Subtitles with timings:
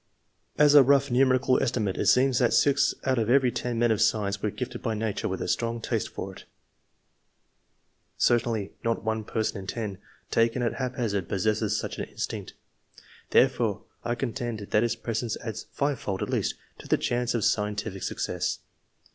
[0.57, 4.01] As a rough numerical estimate, it seems that 6 out of every 10 men of
[4.01, 6.45] science were gifted by nature with a strong taste for it;
[8.17, 9.99] certainly not 1 person in 10,
[10.31, 12.53] taken at haphazard, possesses such an instinct;
[13.29, 17.45] therefore I contend that its presence adds five fold at least, to the chance of
[17.45, 18.57] scientific success.